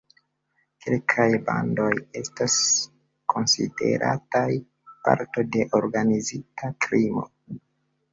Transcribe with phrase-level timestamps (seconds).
[0.83, 1.89] Kelkaj bandoj
[2.21, 2.55] estas
[3.33, 4.45] konsiderataj
[5.09, 7.27] parto de organizita krimo.